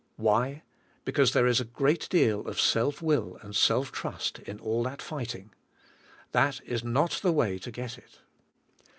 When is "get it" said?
7.69-8.19